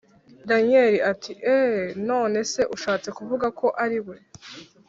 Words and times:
daniel 0.49 0.93
ati: 1.11 1.31
eheee! 1.53 1.91
nonese 2.09 2.61
ushatse 2.75 3.09
kuvuga 3.17 3.47
ko 3.59 3.67
ariwe 3.83 4.15